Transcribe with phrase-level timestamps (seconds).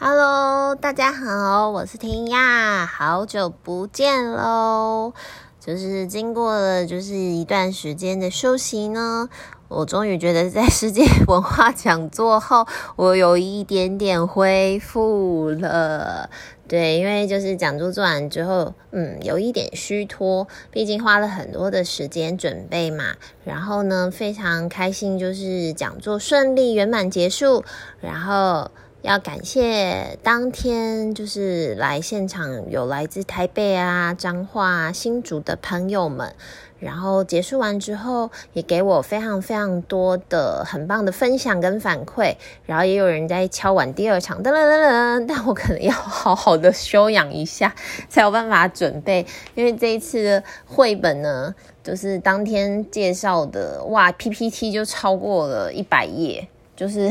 [0.00, 5.12] Hello，大家好，我是婷亚，好久不见喽。
[5.58, 9.28] 就是经过了就是一段时间的休息呢，
[9.66, 12.64] 我终于觉得在世界文化讲座后，
[12.94, 16.30] 我有一点点恢复了。
[16.68, 23.16] 对，因为就是讲座做完之后，嗯，有一点虚脱，毕竟花了很多的时间准备嘛。
[23.44, 27.64] 然后呢，非常开心，就是讲座顺利圆满结束，
[28.00, 28.70] 然后。
[29.08, 36.34] 要感谢当天就是来现场有来自台北啊、彰化、新竹的朋友们，
[36.78, 42.36] 然后结束完之后也给我非常非常多的很棒的分享跟反馈，
[42.66, 47.74] 然后也有人在敲碗第二场，噔噔噔噔，但我可能要好好的休养一下
[48.10, 56.46] 才有办法准备，因为这一次的绘本呢，就是当天介绍的，哇，PPT 就超过了一百页。
[56.76, 57.10] 就是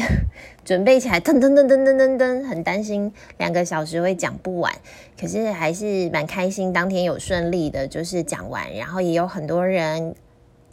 [0.68, 4.70] 准备起来，噔噔噔噔噔噔噔，很担心两个小时会讲不完，
[5.18, 10.14] 可是还是蛮开心，当天有顺利的，就是讲完，然后也有很多人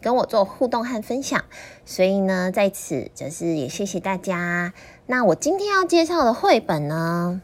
[0.00, 1.44] 跟我做互动和分享，
[1.86, 4.72] 所以呢，在此就是也谢谢大家。
[5.06, 7.40] 那我今天要介绍的绘本呢，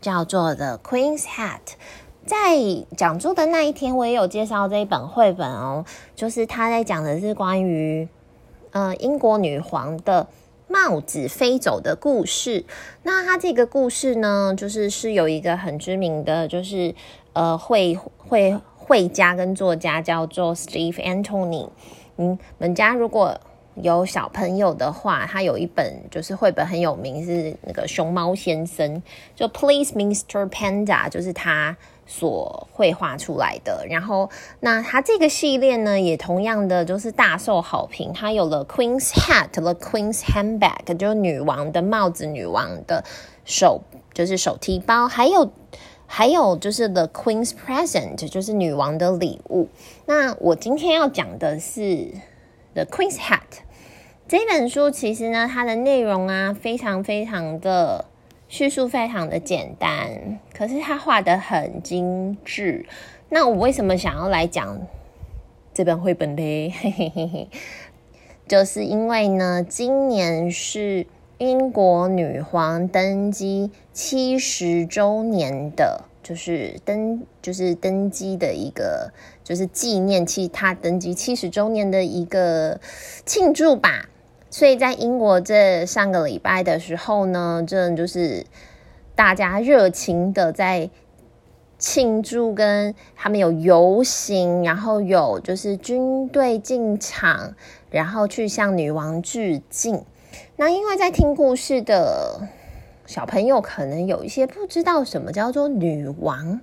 [0.00, 1.60] 叫做《The Queen's Hat》。
[2.26, 5.84] 在讲座的那一天，我也有介绍这一本绘本哦，
[6.16, 8.08] 就是他在讲的是关于
[8.72, 10.26] 呃英国女皇的。
[10.72, 12.64] 帽子飞走的故事。
[13.02, 16.94] 那他这个故事呢，就是是有一个很知名的，就是
[17.34, 21.68] 呃绘绘绘家跟作家叫做 Steve Anthony。
[22.16, 23.38] 嗯，你们家如果
[23.74, 29.02] 有小朋友的话，他有一本就是绘本很有名，是那个熊猫先生，
[29.34, 30.48] 就 Please Mr.
[30.48, 31.76] Panda，就是他。
[32.04, 34.28] 所绘画出来的，然后
[34.60, 38.12] 那他这个系列呢，也同样的就是大受好评。
[38.12, 43.04] 他有了 Queen's Hat，The Queen's Handbag，就是女王的帽子，女王的
[43.46, 45.52] 手就是手提包，还有
[46.06, 49.68] 还有就是 The Queen's Present，就是女王的礼物。
[50.04, 52.08] 那我今天要讲的是
[52.74, 53.40] The Queen's Hat
[54.28, 58.06] 这本书，其实呢，它的内容啊，非常非常的。
[58.48, 62.84] 叙述非常的简单，可是他画的很精致。
[63.30, 64.78] 那我为什么想要来讲
[65.72, 66.68] 这本绘本呢？
[66.78, 67.48] 嘿嘿嘿嘿，
[68.46, 71.06] 就是因为呢，今年是
[71.38, 79.12] 英国女皇登基七十周年的，就是登就是登基的一个，
[79.42, 82.80] 就是纪念其他登基七十周年的一个
[83.26, 84.08] 庆祝吧。
[84.50, 88.44] 所以在英国这上个礼拜的时候呢，这就是
[89.14, 90.90] 大家热情的在
[91.78, 97.54] 庆祝，跟他们有游行，然后有就是军队进场，
[97.90, 100.04] 然后去向女王致敬。
[100.56, 102.46] 那因为在听故事的
[103.06, 106.60] 小朋友可能有一些不知道什么叫做女王，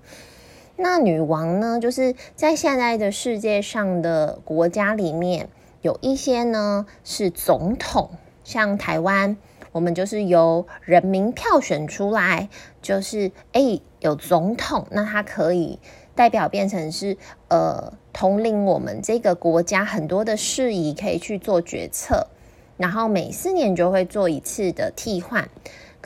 [0.76, 5.50] 那女王呢，就是在现在的世界上的国家里面。
[5.82, 8.10] 有一些呢是总统，
[8.44, 9.38] 像台湾，
[9.72, 12.50] 我们就是由人民票选出来，
[12.82, 15.80] 就是诶有总统，那他可以
[16.16, 17.16] 代表变成是
[17.48, 22.28] 呃统领我们这个国家很多的事宜，可以去做决策，
[22.76, 25.48] 然后每四年就会做一次的替换。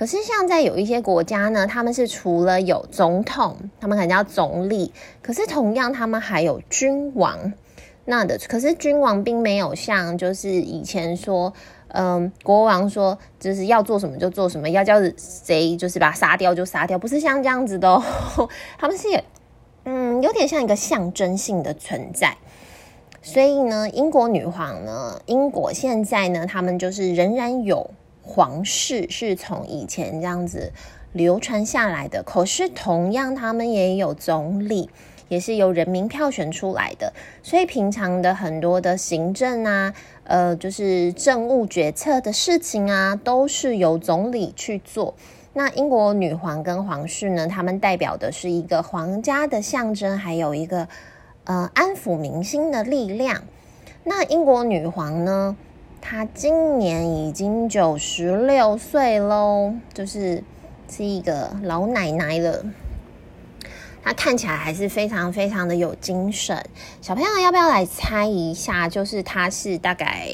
[0.04, 4.92] 可是像在有一些国家呢，他们是除了有总统，他们可能叫总理，
[5.22, 7.54] 可是同样他们还有君王。
[8.04, 11.54] 那的，可是君王并没有像就是以前说，
[11.88, 18.04] 嗯，国王说就是要做什么就做什么，要叫谁就是把他杀掉就杀掉，不是像这样子的哦。
[18.78, 19.08] 他们是，
[19.86, 22.36] 嗯，有点像一个象征性的存在。
[23.22, 27.90] 所以呢，英国女皇呢，英国现在呢，他们就是仍然有
[28.24, 30.72] 皇室，是从以前这样子
[31.12, 32.24] 流传下来的。
[32.24, 34.90] 可是同样，他们也有总理。
[35.30, 37.12] 也是由人民票选出来的，
[37.42, 39.92] 所以平常的很多的行政啊，
[40.26, 45.16] 呃，就是政务决策的事情啊，都是由总理去做。
[45.54, 50.88] 那英国女皇跟皇室呢，他们代表的是一个皇家的象征，还有一个
[51.46, 53.44] 呃安抚民心的力量。
[54.04, 55.56] 那英国女皇呢，
[56.06, 60.44] 她今年已经九十六岁喽，就是
[60.90, 62.66] 是一个老奶奶了。
[64.04, 66.62] 他看起来还是非常非常的有精神。
[67.00, 68.90] 小朋友要不要来猜一下？
[68.90, 70.28] 就是他是大概，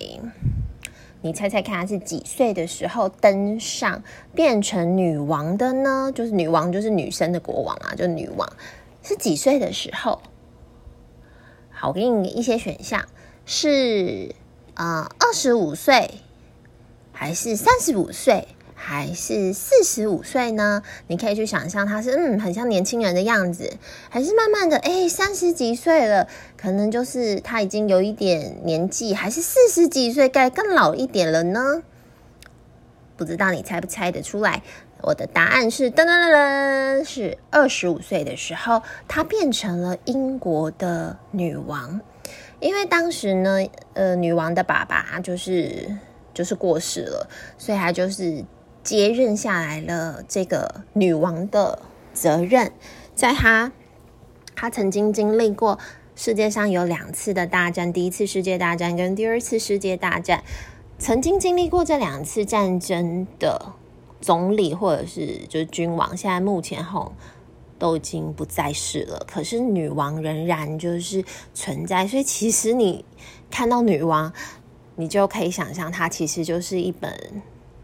[1.21, 4.01] 你猜猜看，他是几岁的时候登上
[4.33, 6.11] 变成女王的呢？
[6.15, 8.51] 就是女王，就是女生的国王啊，就女王
[9.03, 10.19] 是几岁的时候？
[11.69, 13.05] 好，我给你一些选项，
[13.45, 14.33] 是
[14.79, 16.21] 啊，二十五岁，
[17.11, 20.81] 还是三十五岁，还是四十五岁呢？
[21.07, 23.73] 你可以去想象他是嗯，很像年轻人的样子，
[24.07, 31.83] 还是慢慢的哎，三十几岁了，可能就是他已经有一点年纪，还是四十几岁该更老一点了呢？
[33.17, 34.63] 不知道你猜不猜得出来？
[35.01, 41.99] 我的答案是噔噔噔噔，是二十五岁的时候，她变成了英国的女王。
[42.59, 45.97] 因为当时呢，呃，女王的爸爸就是
[46.33, 48.45] 就是过世了，所以她就是。
[48.81, 51.79] 接任下来了这个女王的
[52.13, 52.71] 责任，
[53.13, 53.73] 在她，
[54.55, 55.77] 她曾经经历过
[56.15, 60.43] 世界上有两次的大战，第一次世界大战跟第二次世界大战，
[60.97, 63.73] 曾经经历过这两次战争的
[64.21, 67.13] 总理或者是就是君王，现在目前后
[67.79, 73.03] 都已经不在世了，可是女王仍然就是存在，所以其实你
[73.49, 74.31] 看到女王，
[74.97, 77.41] 你就可以想象她其实就是一本。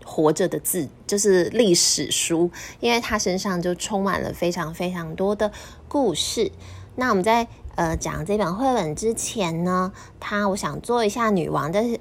[0.08, 5.52] 活着的字就是历史书，因为她身上就充满了非常非常多的
[5.88, 6.52] 故事。
[6.96, 12.00] 那我们在呃讲这本绘本之前呢，他我想做一下女王的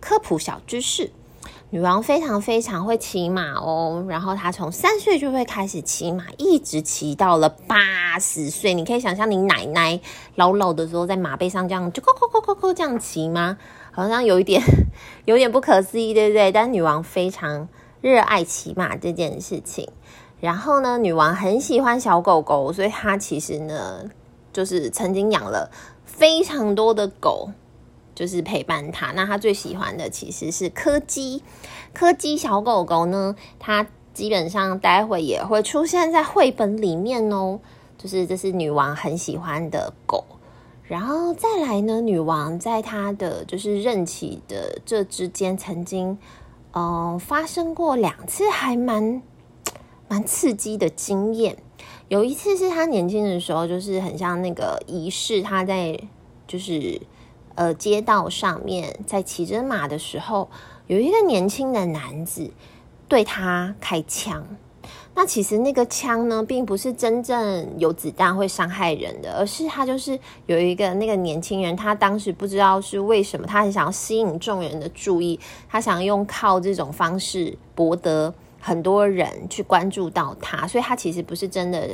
[0.00, 1.10] 科普小知识。
[1.70, 8.74] 女王非常非常会骑马哦，然后她从三岁就会开始骑马，一直骑到了八十岁。
[8.74, 9.98] 你可以想象你奶奶
[10.36, 13.58] 老老的时候在马背上这样就咕咕咕咕咕这样骑吗？
[13.90, 14.62] 好像有一点，
[15.26, 16.52] 有点不可思议，对不对？
[16.52, 17.68] 但女王非常
[18.00, 19.88] 热爱骑马这件事情。
[20.40, 24.04] 然后呢，女王很喜欢小狗狗，所以她其实呢，
[24.52, 25.70] 就是曾经养了
[26.04, 27.50] 非常多的狗，
[28.14, 29.12] 就是陪伴他。
[29.12, 31.42] 那他最喜欢的其实是柯基，
[31.92, 37.60] 柯基小狗狗呢，它基本上待会也会出现在绘本里面哦。
[37.96, 40.24] 就是这是女王很喜欢的狗。
[40.86, 46.18] 然后再来呢，女王在她的就是任期的这之间，曾经，
[46.72, 49.22] 嗯、发生过两次还蛮
[50.08, 51.56] 蛮刺激的经验。
[52.08, 55.98] 有一次是她年轻的时候，就是很像那个仪式，她在
[56.46, 57.00] 就是
[57.54, 60.48] 呃街道上面在骑着马的时候，
[60.86, 62.50] 有一个年轻的男子
[63.08, 64.46] 对他开枪。
[65.16, 81.90] 那其实那个枪呢，并不是真正有子弹会伤害人的，而是他就是有一个那个年轻人，他当时不知道是为什么，他很想要吸引众人的注意，他想用靠这种方式博得很多人去关注到他，所以他其实不是真的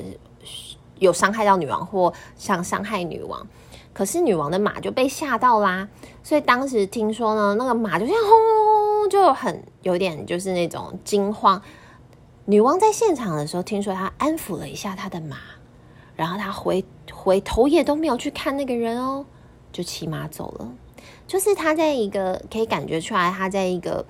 [0.98, 3.46] 有伤害到女王或想伤害女王，
[3.92, 5.88] 可是女王的马就被吓到啦，
[6.22, 11.60] 所以当时听说呢，那个马就像轰轰轰，就很有点就是那种惊慌。
[12.46, 15.36] 女王在现场的时候，听说她安抚了一下她的马，
[16.16, 19.26] 然后她回回头也都没有去看那个人哦，
[19.72, 20.72] 就骑马走了。
[21.26, 24.04] 就是她在一个可以感觉出来，她在一个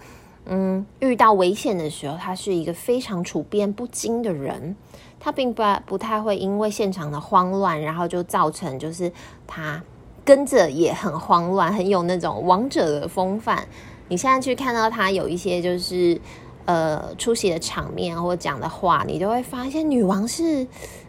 [0.46, 4.76] 嗯遇到危险的时候，她是一个非常处变不惊的人。
[5.20, 9.12] 她并不不太会因为现场的慌乱，然后就造成就是
[9.46, 9.80] 她
[10.24, 13.68] 跟着也很慌乱，很有那种王者的风范。
[14.08, 16.20] 你现在去看到她有一些就是。
[16.66, 20.68] 呃，出席的场面或讲的话，你都会发现女王是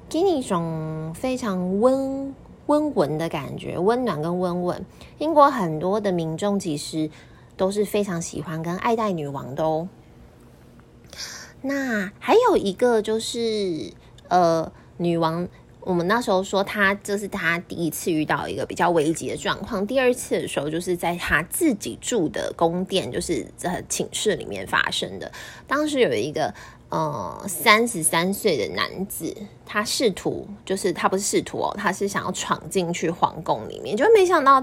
[0.09, 2.33] 给你一种非常温
[2.65, 4.83] 温文的感觉，温暖跟温文。
[5.19, 7.11] 英国很多的民众其实
[7.57, 9.87] 都是非常喜欢跟爱戴女王的哦。
[11.61, 13.93] 那还有一个就是，
[14.31, 15.45] 呃，女王。
[15.83, 19.85] 我们那时候说，她这是她第一次遇到一个比较危急的状况。
[19.87, 25.31] 第二次的时候，就是在她自己住的宫殿，就是在寝室里面发生的。
[25.65, 26.53] 当时有一个
[26.89, 29.35] 呃三十三岁的男子，
[29.65, 34.61] 他试图，就是他不是试图哦，他是想要闯进去皇宫里面，就没想到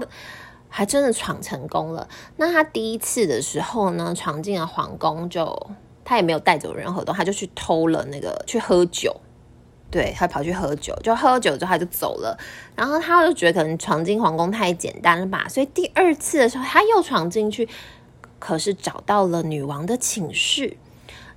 [0.69, 2.07] 还真的闯成功了。
[2.37, 5.69] 那他第一次的时候呢，闯进了皇宫，就
[6.05, 9.13] 他也没有带走任何东西，他就去偷了那个去喝酒。
[9.91, 12.37] 对，他跑去喝酒，就喝酒之后他就走了，
[12.75, 17.67] 然后他就觉得可能闯进皇宫太简单了吧，所以第二次的时候他又闯进去，
[18.37, 20.77] 可是找到了女王的寝室，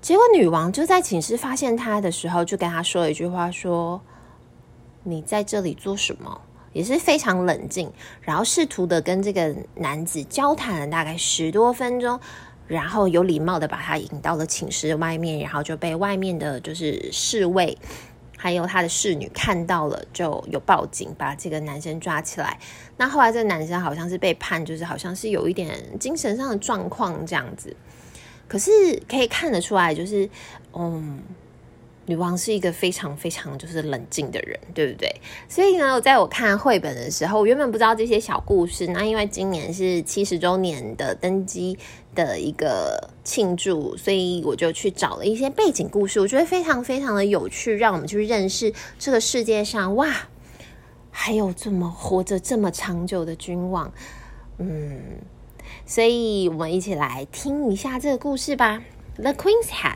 [0.00, 4.00] 结果女王就在寝室发现他的时候，就跟他说了一句话说，
[5.04, 6.42] 你在这里做什么？
[6.74, 7.92] 也是非常冷静，
[8.22, 12.18] 然后试图的跟这个男子交谈了大概十多分钟，
[12.66, 17.76] 然后有礼貌的把他引到了寝室外面，然后就被外面的就是侍卫。
[18.42, 22.58] 还有他的侍女看到了，就有报警，把这个男生抓起来。
[22.96, 27.76] 那后来这个男生好像是被判，就是好像是有一点精神上的状况这样子。
[28.48, 30.28] 可是可以看得出来，就是
[30.72, 31.22] 嗯，
[32.06, 35.08] 女王是一个非常非常就是冷静的人，对不对？
[35.48, 38.88] 所以呢，在我看绘本的时候，我原本不知道这些小故事。
[38.88, 41.78] 那因为今年是七十周年的登基
[42.14, 50.28] 的一个庆祝，所以我就去找了一些背景故事，我觉得非常非常的有趣，让我们去认识这个世界上哇，
[51.10, 53.92] 还有这么活着这么长久的君王。
[54.58, 55.00] 嗯，
[55.86, 58.82] 所以我们一起来听一下这个故事吧，
[59.22, 59.94] 《The Queen's Hat》。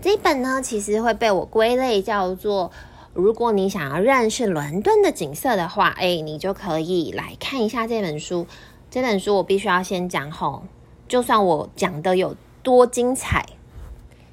[0.00, 2.70] 这一本呢，其实会被我归类叫做，
[3.14, 8.46] 如果你想要认识伦敦的景色的话，哎，你就可以来看一下这本书。
[8.90, 10.64] 这本书我必须要先讲吼，
[11.08, 13.44] 就算我讲的有多精彩，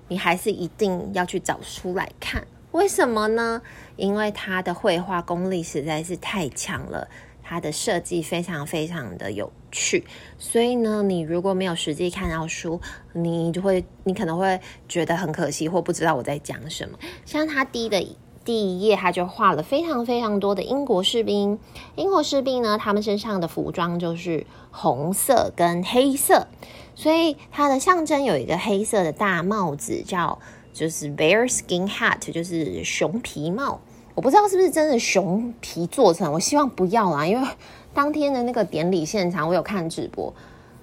[0.10, 2.46] 你还是一定要去找书来看。
[2.72, 3.62] 为什么呢？
[3.96, 7.08] 因为它的绘画功力实在是太强了。
[7.42, 10.06] 它的设计非常非常的有去，
[10.38, 12.80] 所以呢，你如果没有实际看到书，
[13.12, 16.98] 你就会，你可能会觉得很可惜，或不知道我在讲什么。
[17.26, 18.16] 像他第的
[18.46, 21.58] 第一页，他就画了非常非常多的英国士兵。
[21.96, 26.48] 英国士兵呢，他们身上的服装就是红色跟黑色，
[26.94, 30.38] 所以它的象征有一个黑色的大帽子，叫
[30.72, 33.82] 就是 bear skin hat，就是熊皮帽。
[34.16, 37.48] 我不知道是不是真的熊皮做成，我希望不要啦，因为
[37.94, 40.34] 当天的那个典礼现场，我有看直播，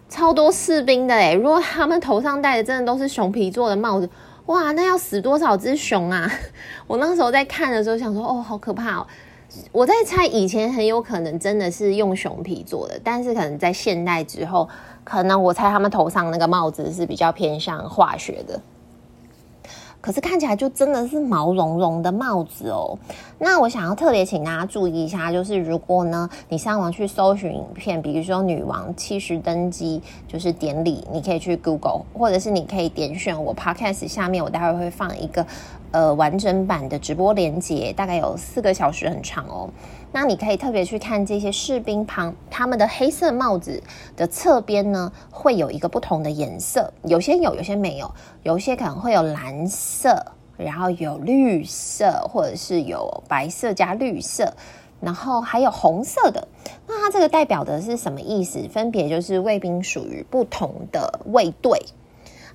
[0.08, 4.08] 超多士兵的诶，如果他们头上戴的真的都是熊皮做的帽子，
[4.46, 6.30] 哇，那要死多少只熊啊！
[6.86, 9.06] 我那时候在看的时候想说，哦，好可怕哦！
[9.72, 14.68] 我在猜以前很有可能真的是用熊皮做的，但是可能在现代之后，
[15.02, 18.60] 可能我猜他们头上那个帽子是比较偏向化学的。
[20.00, 22.98] 可是看起来就真的是毛茸茸的帽子哦。
[23.38, 35.46] 那我想要特别请大家注意一下，就是如果呢你上网去搜寻影片，比如说女王七十登基就是典礼，你可以去 Google，或者是你可以点选我 Podcast 下面，我待会会放一个
[35.92, 39.68] 呃完整版的直播连接，大概有四个小时很长哦。
[40.12, 43.80] 那你可以特别去看这些士兵旁，他们的黑色帽子
[44.16, 50.20] 的侧边呢，会有一个不同的颜色，有些有，有些没有，有些可能会有蓝色，
[50.56, 54.52] 然后有绿色，或者是有白色加绿色，
[55.00, 56.48] 然后还有红色的。
[56.88, 58.68] 那它这个代表的是什么意思？
[58.68, 61.80] 分别就是卫兵属于不同的卫队。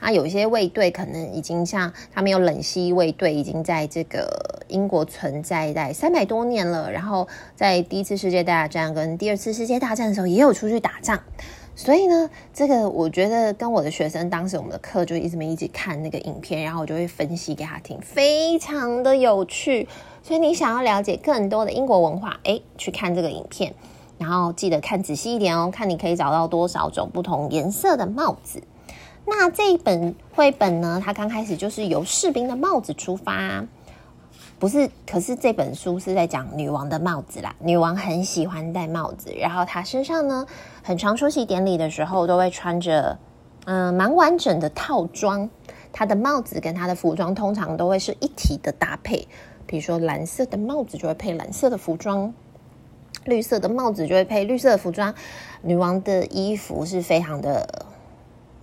[0.05, 6.91] 啊，有一些卫队可能已经像他们有冷溪卫队，已经在这个英国存在在三百多年了。
[6.91, 11.19] 然后在第一次世界大战跟第二次世界大战的时候，也有出去打仗。
[11.75, 19.88] 所以呢，这个我觉得跟我的学生当时我们的课就一直没一起看那个影片，然后我就会分析给他听，非常的有趣。
[20.21, 23.74] 所以你想要了解更多的英国文化，诶，去看这个影片，
[24.19, 28.62] 然后记得看仔细一点哦，看你可以找到多少种不同颜色的帽子。
[29.27, 33.65] 那这一本绘本呢，它刚开始就是由士兵的帽子出发，
[34.60, 34.89] 不是？
[35.05, 37.55] 可是这本书是在讲女王的帽子啦。
[37.60, 40.46] 女王很喜欢戴帽子，然后她身上呢，
[40.84, 43.17] 很常出席典礼的时候都会穿着，
[43.65, 45.50] 嗯，蛮完整的套装。
[45.91, 49.27] 她的帽子跟她的服装通常都会是一体的搭配，
[49.65, 52.32] 比如说蓝色的帽子就会配蓝色的服装，
[53.24, 55.15] 绿色的帽子就会配绿色的服装。
[55.63, 57.88] 女王的衣服是非常的。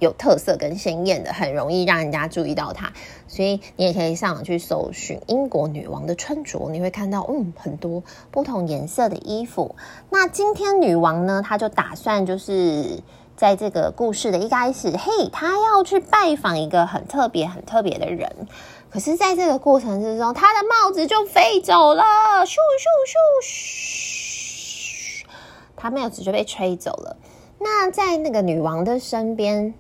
[0.03, 2.93] 有特色跟鲜艳的，很容易让人家注意到它，
[3.29, 9.77] 所以你也可以上网去搜寻英国女王的穿着，你会看到嗯很多不同颜色的衣服。
[10.11, 12.99] 那今天女王呢，她就打算就是
[13.37, 18.49] 在这个故事的一开始，嘿，她要去拜访一个很特别、很特别的人。
[18.91, 22.03] 可是，在这个过程之中，她的帽子就飞走了，
[22.45, 22.57] 咻咻
[23.07, 23.15] 咻
[25.23, 25.25] 咻，
[25.77, 27.17] 她帽子就被吹走了。
[27.61, 29.73] 那在那个女王的身边。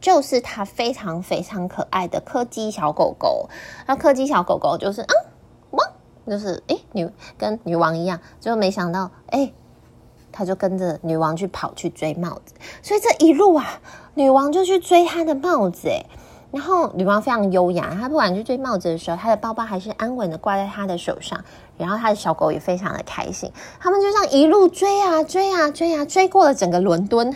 [0.00, 3.48] 就是它非常非常可爱的柯基小狗狗，
[3.86, 5.14] 那柯基小狗狗就是啊
[5.70, 5.90] 汪，
[6.26, 9.52] 就是诶女跟女王一样，就没想到诶，
[10.30, 13.80] 它就跟着女王去跑去追帽子，所以这一路啊，
[14.14, 16.06] 女王就去追她的帽子诶。
[16.50, 21.44] 然后女王非常优雅，她不管去追帽子的时候，她的包包还是安稳的挂在她的手上，
[21.76, 23.52] 然后她的小狗也非常的开心。
[23.78, 27.34] 他们就这样一路追啊追啊追啊，追过了整个伦敦。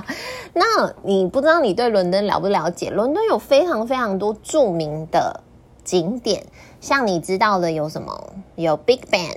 [0.54, 2.90] 那你不知道你对伦敦了不了解？
[2.90, 5.40] 伦敦有非常非常多著名的
[5.84, 6.46] 景点，
[6.80, 8.32] 像你知道的有什么？
[8.54, 9.36] 有 Big Ben。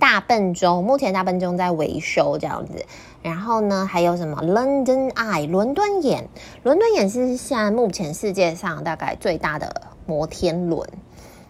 [0.00, 2.86] 大笨钟，目前大笨钟在维修这样子，
[3.28, 6.28] 然后呢，还有什么 London Eye 伦敦眼，
[6.62, 10.88] 伦敦眼是现在目前世界上大概最大的摩天轮。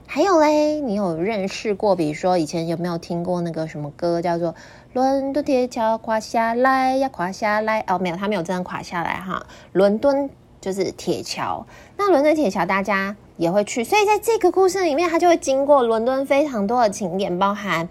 [0.08, 1.94] 还有嘞，你有认识过？
[1.94, 4.52] 比如说以前有没有听过那个什么歌叫做
[4.92, 7.82] 《伦敦铁桥垮下来呀，垮下来》？
[7.86, 9.46] 哦，没有，它没有真的垮下来哈。
[9.70, 10.28] 伦敦
[10.60, 11.64] 就是铁桥，
[11.96, 17.88] 那伦敦铁桥大家也会去，所以在这个故事里面，他就会经过伦敦非常多的景点，包含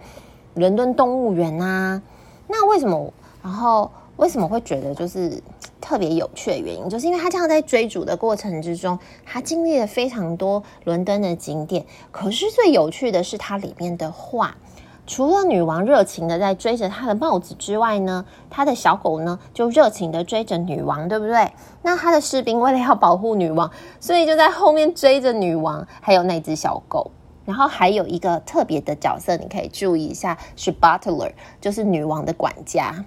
[0.56, 2.02] 伦敦动物园啊。
[2.48, 3.14] 那为什么？
[3.48, 5.42] 然后为什么会觉得就是
[5.80, 11.86] 特别有趣的原因，就是因为他这样在追逐的过程之中，他经历了非常多伦敦的景点。
[12.12, 14.58] 可是最有趣的是它里面的画。
[15.06, 21.54] 除了女王热情的在追着她的帽子之外呢，她的小狗呢就热情的追着女王，对不对？
[21.84, 27.12] 那他的士兵为了要保护女王，所以就在后面追着女王，还有那只小狗。
[27.46, 33.06] 然后还有一个特别的角色，你可以注意一下，是 Butler，就是女王的管家。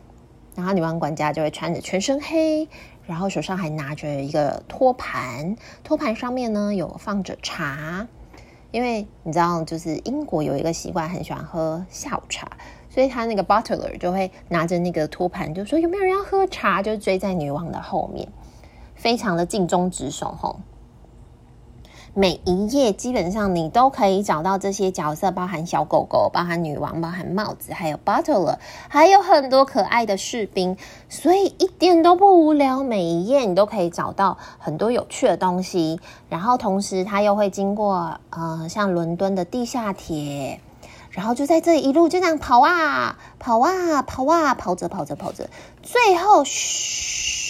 [0.61, 2.69] 然后女王管家就会穿着全身黑，
[3.07, 8.07] 然后手上还拿着一个托盘，托盘上面呢有放着茶。
[8.71, 12.47] 因为你知道，就是英国有一个习惯，很喜欢喝下午茶，
[12.91, 18.29] 所以他那个 butler 就会拿着那个托盘，就说有没有人要喝茶，就追在女王的后面，
[18.95, 20.61] 非常的尽忠职守吼。
[22.13, 28.57] 每一页基本上你都可以找到这些角色，包含小狗狗，包含女王，包含帽子，还有 Butler，
[28.89, 30.77] 还有很多可爱的士兵，
[31.09, 32.83] 所以一点都不无聊。
[32.83, 40.61] 每一页你都可以找到很多有趣的东西，然后同时它又会经过呃，像伦敦的地下铁，
[41.11, 45.49] 然后就在这一路就这样跑啊跑啊跑啊跑着跑着跑着，
[45.83, 47.50] 最后嘘。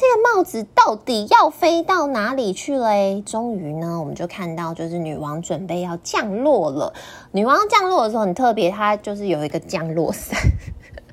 [0.00, 3.20] 这个帽子到底要飞到哪里去了？
[3.20, 6.94] 终于呢，我们就看到，就是女王准备要降落了。
[7.32, 10.40] 女王降落的时候很特别，她就是有一个降落伞，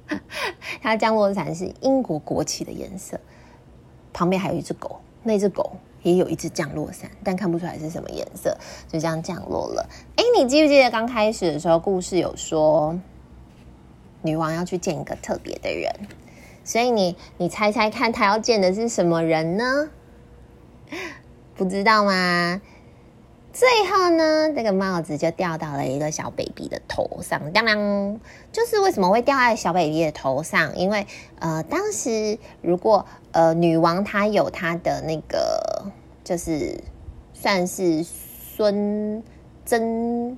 [0.81, 3.19] 她降落伞是英国国旗的颜色，
[4.13, 9.85] 旁边还有一只狗，那只狗也有一只降落伞，但看不出来是什么颜色，就这样降落了。
[10.15, 12.97] 哎，你记不记得刚开始的时候，故事有说
[14.21, 15.93] 女王要去见一个特别的人？
[16.67, 19.89] 所以你你猜猜看，他要见的是什么人呢？
[21.55, 22.61] 不知道吗？
[23.53, 27.51] 最后呢，这个帽子就掉到了一个小 baby 的头上。
[27.53, 28.19] 当当，
[28.51, 30.77] 就是为什么会掉在小 baby 的头上？
[30.77, 31.07] 因为
[31.39, 35.91] 呃，当时如果呃女王她有她的那个，
[36.23, 36.83] 就是
[37.33, 39.23] 算是孙
[39.65, 40.37] 曾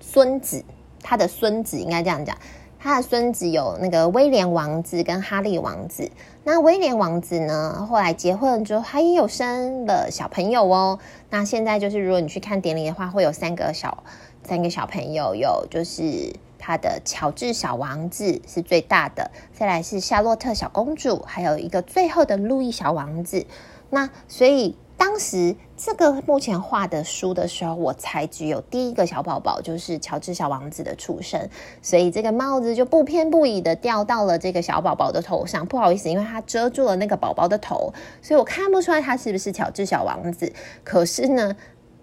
[0.00, 0.64] 孙子，
[1.02, 2.38] 她的孙子应该这样讲。
[2.82, 6.10] 他的孙子有那个威廉王子跟哈利王子。
[6.44, 10.98] 那威廉王子呢，后来结婚之后，他也有生了小朋友哦。
[11.28, 14.02] 那现在就是，如果你去看典礼的话，会有三个小
[14.42, 23.44] 三个小朋友，有就是他的乔治小王子是最大的，再来是夏洛特小公主，还有一个最后的路易小王子。
[23.90, 24.74] 那所以。
[25.00, 31.48] 当时这个目前画的书的时候，我才只有第一个小宝宝，就是乔治小王子的出生，
[31.80, 35.64] 所以这个帽子就不偏不倚的掉到了这个小宝宝的头上。
[35.64, 40.52] 不好意思，因为它遮住了那个宝宝的头，所以我看不出来他是不是乔治小王子。
[40.84, 41.56] 可是呢，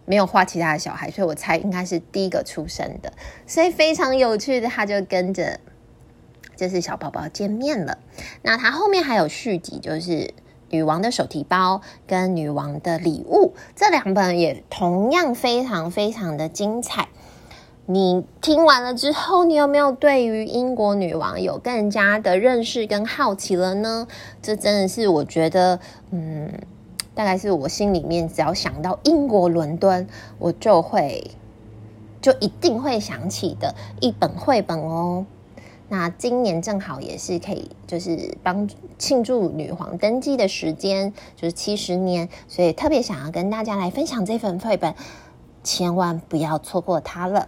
[0.05, 3.13] 没有画其他的小孩，所以我猜应该是第一个出生的。
[3.45, 5.59] 所以非常有趣的，他就跟着
[6.55, 7.99] 就是小宝宝见面了。
[8.41, 10.33] 那他后面还有续集，就是。
[10.69, 17.07] 女王的手提包跟女王的礼物，这两本也同样非常非常的精彩。
[17.89, 24.07] 你听完了之后，你有没有对于英国女王有更加的认识跟好奇了呢？
[24.41, 25.79] 这真的是我觉得，
[26.11, 26.51] 嗯，
[27.15, 30.05] 大概是我心里面只要想到英国伦敦，
[30.37, 31.31] 我就会
[32.21, 35.25] 就一定会想起的一本绘本哦。
[35.89, 44.93] 那今年正好也是可以，就是帮庆祝女皇登基的时间，就是七十年，所以特别想要跟大家来分享这份绘本，
[45.63, 47.47] 千万不要错过它了。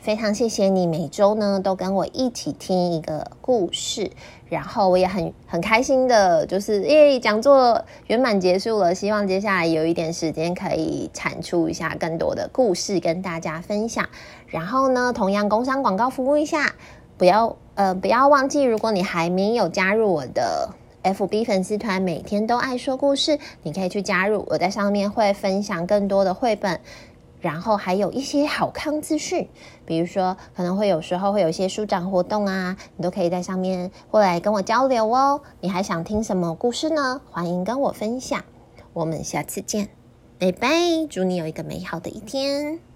[0.00, 4.10] 非常谢谢你每周呢都跟我一起听一个故事，
[4.50, 14.06] 然后我也很很开心的，就是因为讲座圆满结束了，希望接下来有一点时间可以产出一下更多的故事跟大家分享。
[14.48, 16.74] 然后呢，同样工商广告服务一下。
[17.16, 20.70] 不要呃，不要忘记，如果你还没有加入我的
[21.02, 24.44] FB 粉丝团，每天都爱说故事，你可以去加入。
[24.48, 26.80] 我在上面会分享更多的绘本，
[27.40, 29.48] 然后还有一些好康资讯，
[29.84, 35.40] 比如说可能会有时候会有一些书展活动啊，你都可以在上面过来跟我交流哦。
[35.60, 37.20] 你还想听什么故事呢？
[37.30, 38.42] 欢迎跟我分享。
[38.92, 39.88] 我们下次见，
[40.38, 40.68] 拜拜！
[41.10, 42.93] 祝你有一个美好的一天。